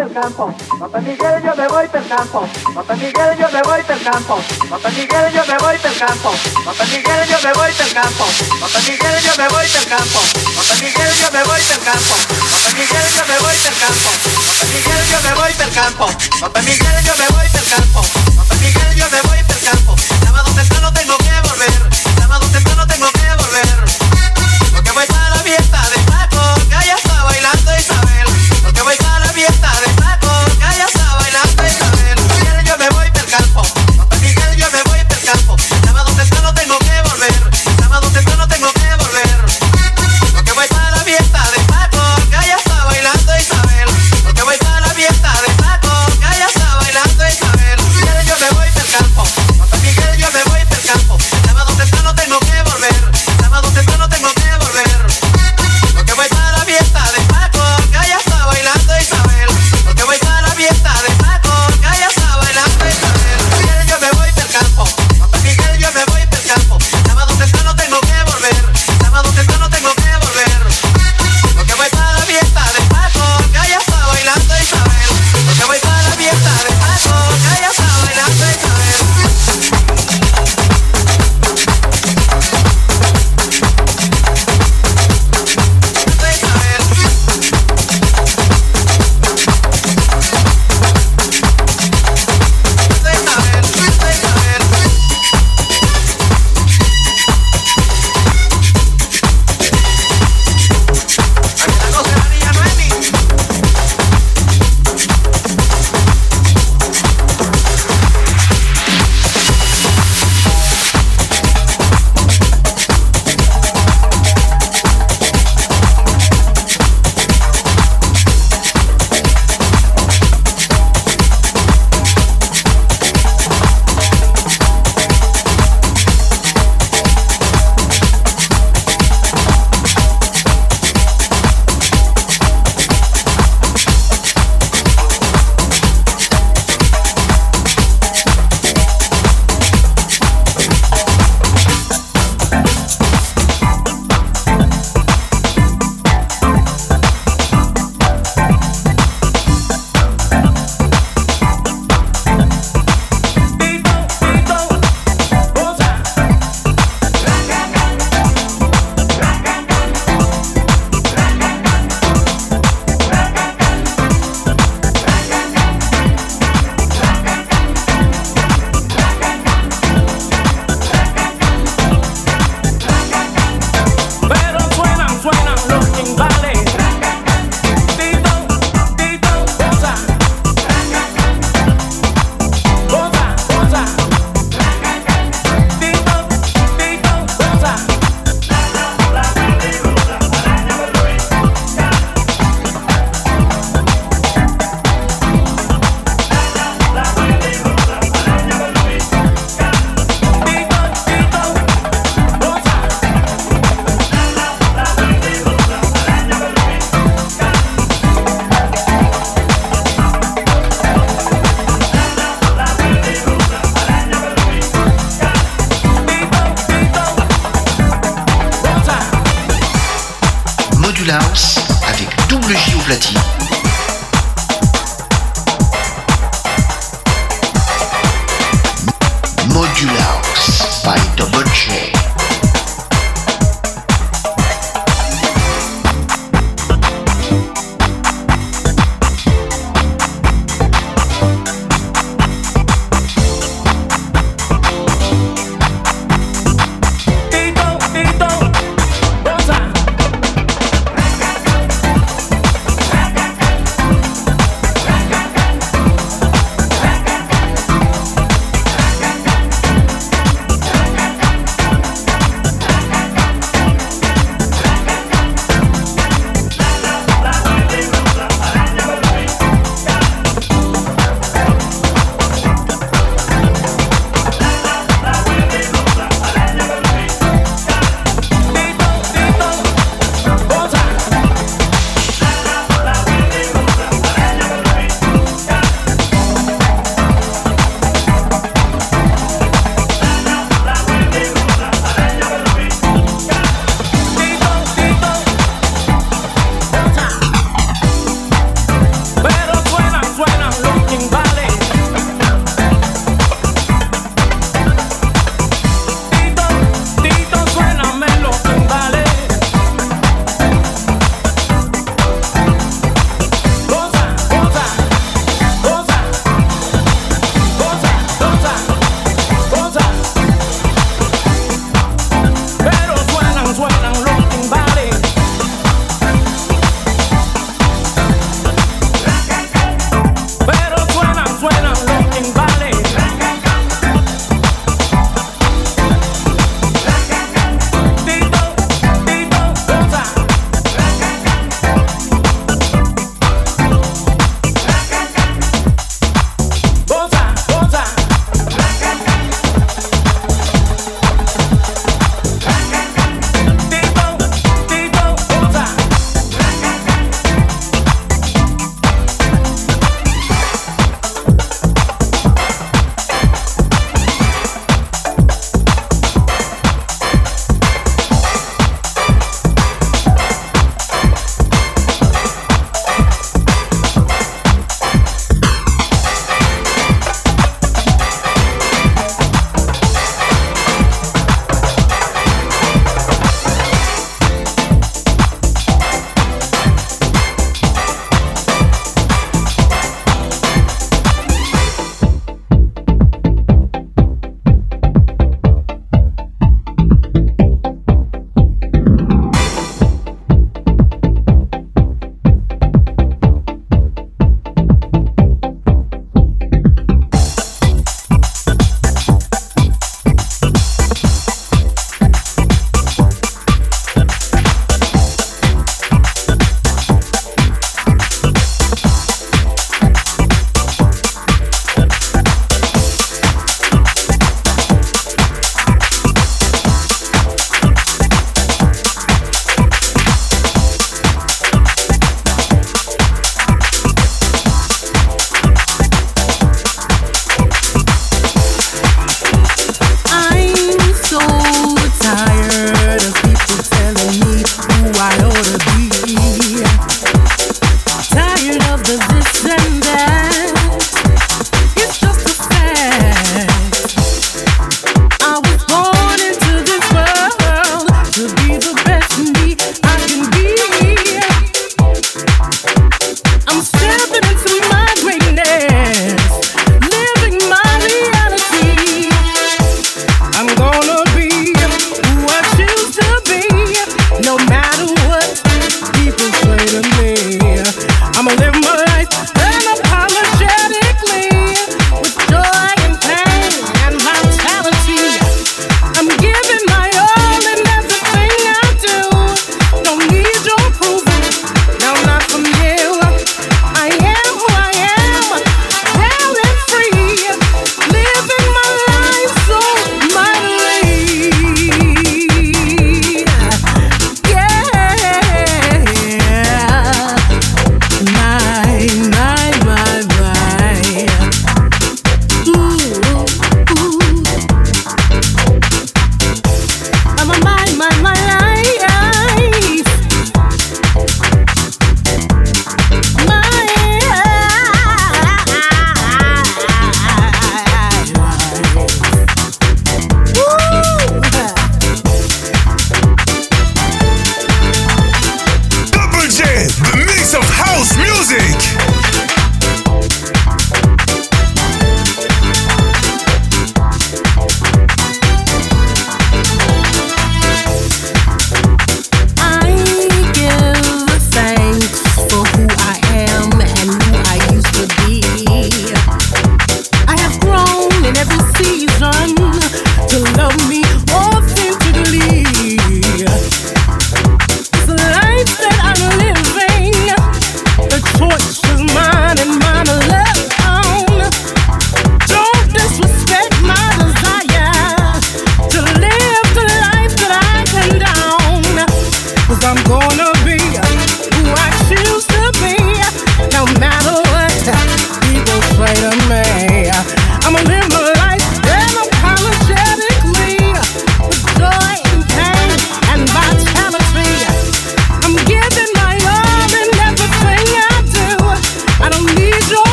[0.00, 0.48] pel campo,
[0.78, 4.88] papá Miguel yo me voy pel campo, papá Miguel yo me voy pel campo, papá
[4.96, 6.30] Miguel yo me voy pel campo,
[6.64, 8.24] papá Miguel yo me voy pel campo,
[8.60, 10.20] papá Miguel yo me voy pel campo,
[10.56, 14.08] papá Miguel yo me voy pel campo, papá Miguel yo me voy pel campo,
[14.48, 16.06] papá Miguel yo me voy pel campo,
[16.40, 18.00] papá Miguel yo me voy pel campo,
[18.40, 19.92] papá Miguel yo me voy pel campo,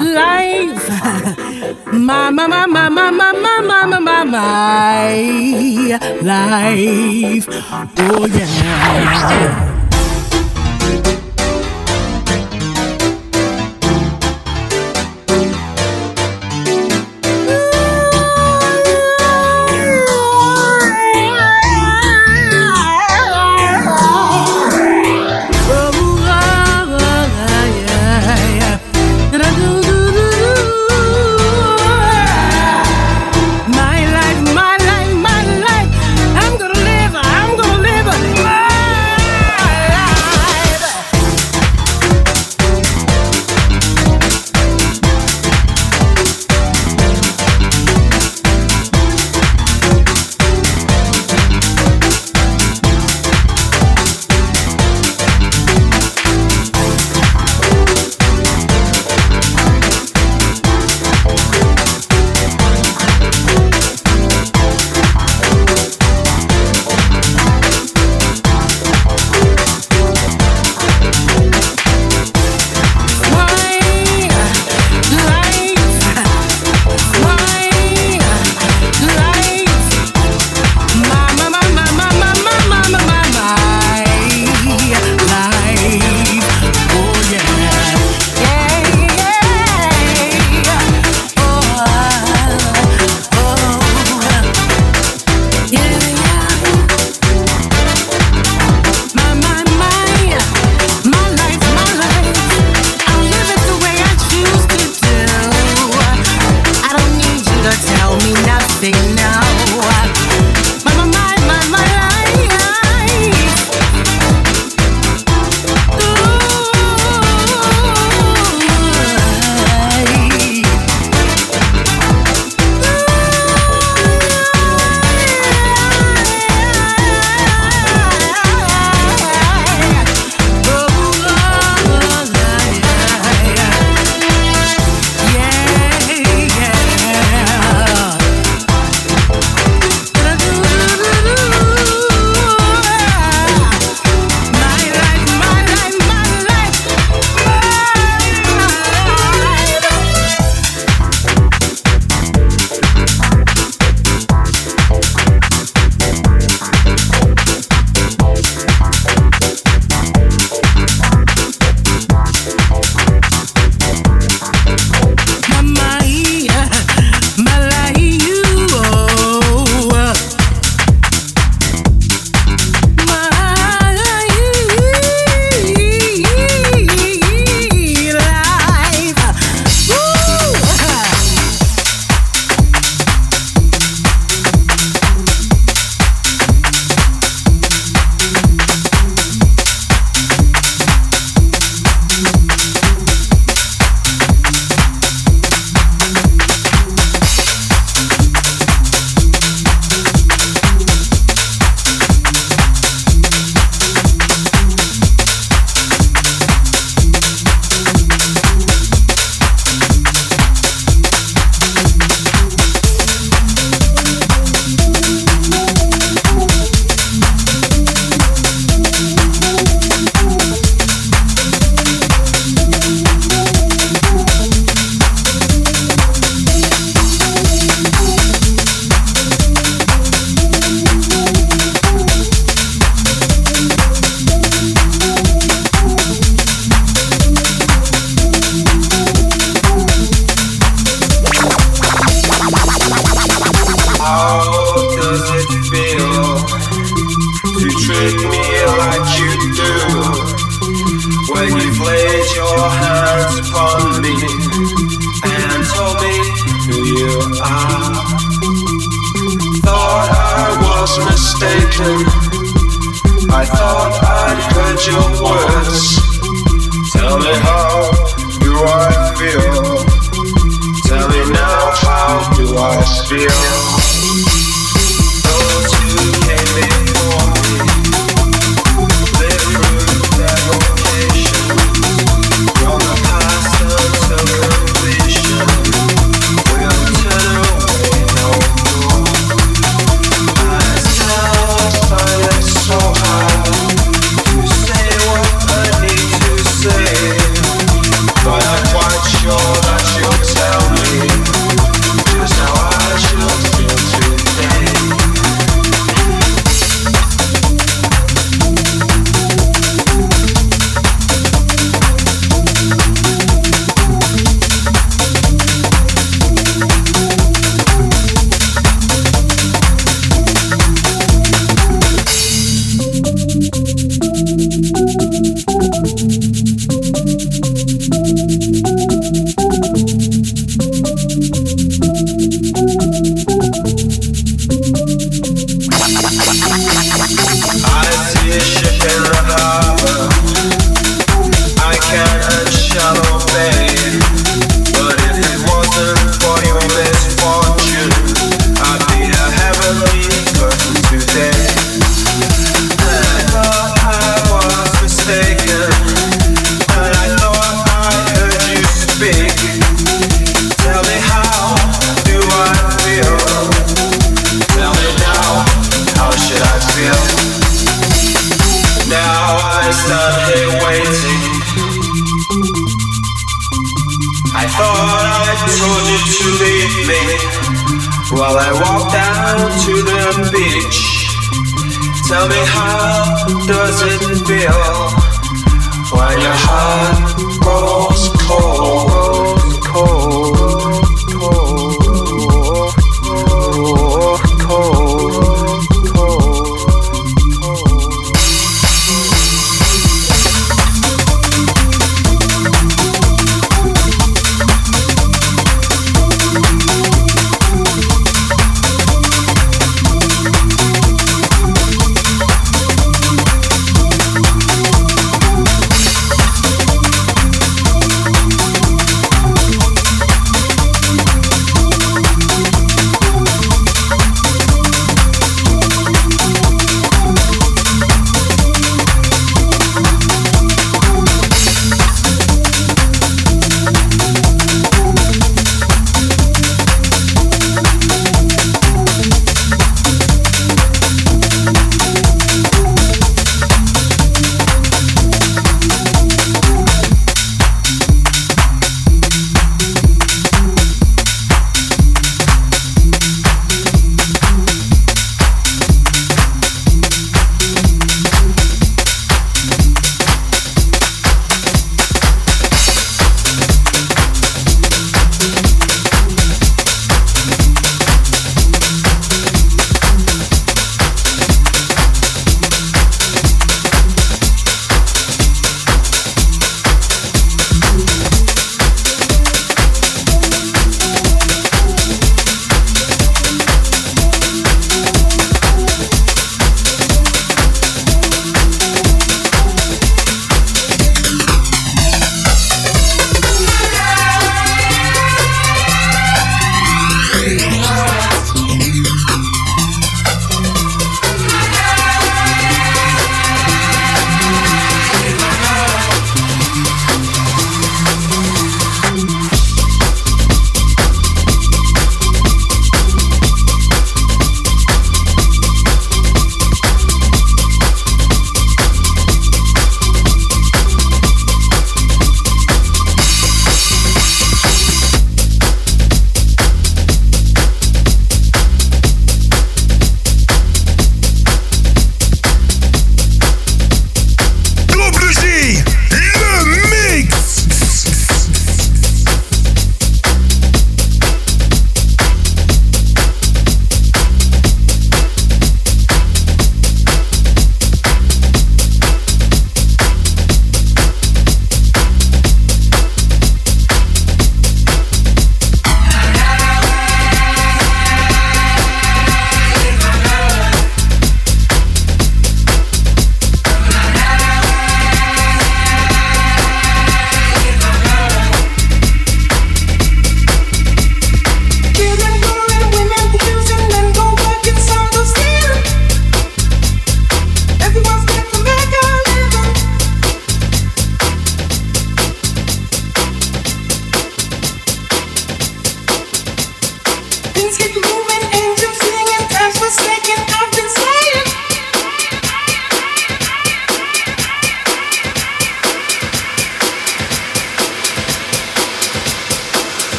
[0.00, 0.88] life.
[1.92, 4.24] my, my, my, my, my, my, my, my, my, my, my
[6.22, 7.46] life.
[7.98, 9.69] Oh, yeah.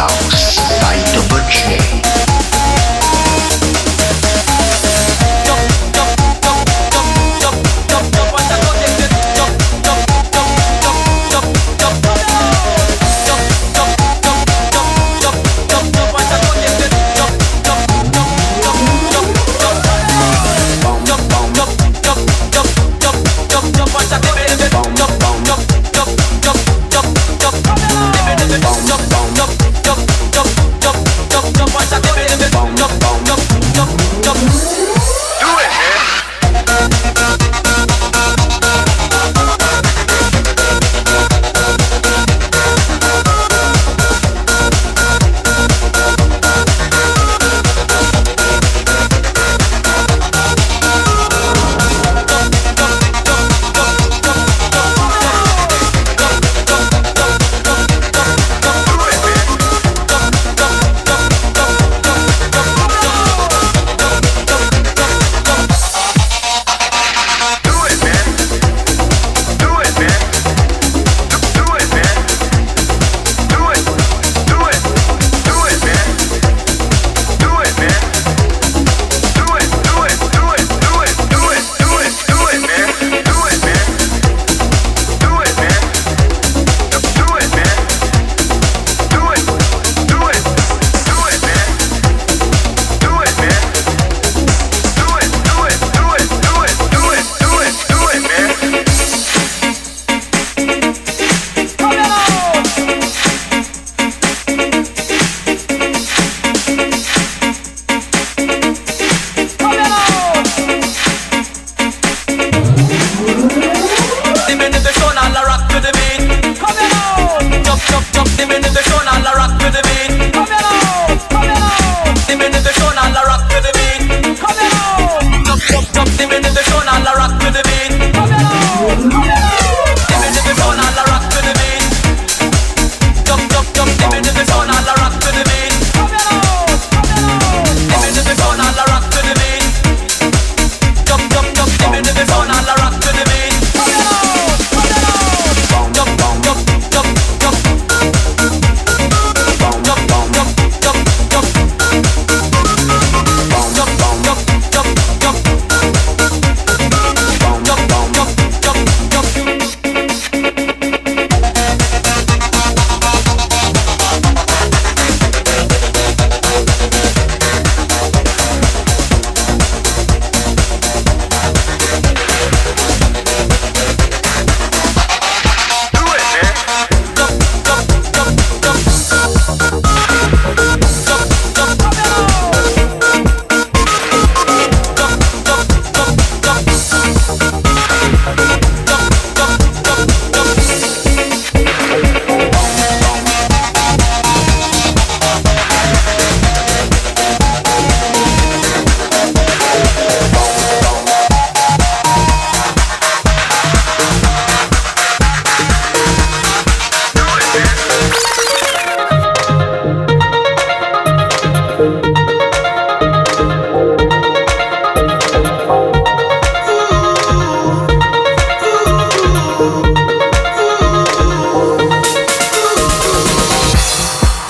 [0.00, 1.89] house by Dobochnik.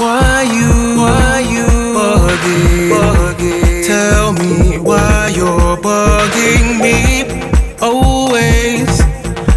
[0.01, 3.87] why you, why you bugging, bugging?
[3.87, 6.97] Tell me why you're bugging me.
[7.83, 8.89] Always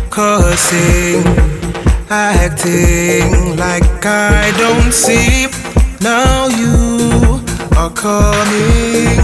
[0.10, 1.24] cussing,
[2.10, 5.48] acting like I don't see.
[6.02, 7.39] Now you
[7.78, 9.16] are coming,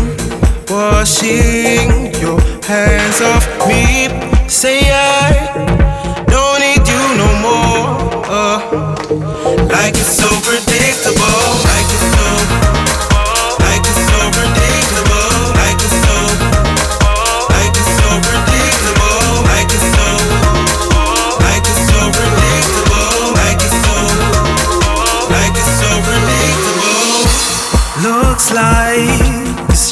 [0.70, 4.08] washing your hands off me.
[4.48, 7.90] Say I don't need you no more.
[8.32, 10.69] Uh, like it's over.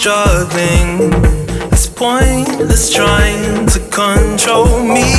[0.08, 1.12] Struggling.
[1.70, 5.12] It's pointless trying to control me.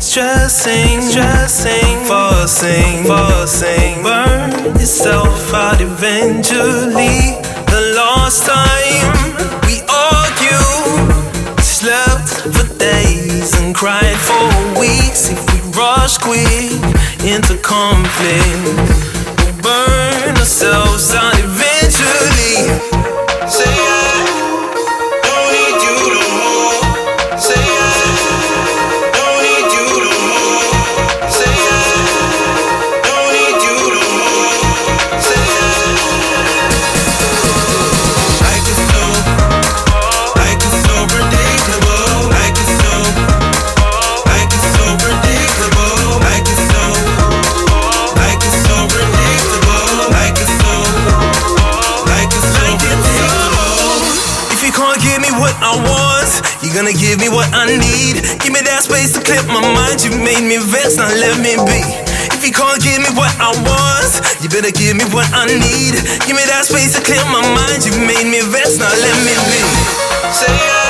[0.00, 4.02] Stressing, stressing, forcing, forcing.
[4.02, 7.36] Burn yourself out eventually.
[7.74, 9.12] The last time
[9.66, 14.48] we argued, slept for days and cried for
[14.80, 15.28] weeks.
[15.28, 16.72] If we rush quick
[17.20, 18.64] into conflict,
[19.44, 22.91] we'll burn ourselves out eventually.
[56.72, 58.24] Gonna give me what I need.
[58.40, 60.00] Give me that space to clear my mind.
[60.00, 61.80] You made me vex, now let me be.
[62.32, 65.94] If you can't give me what I want, you better give me what I need.
[66.24, 67.84] Give me that space to clear my mind.
[67.84, 69.60] You made me vex, now let me be.
[70.32, 70.81] Say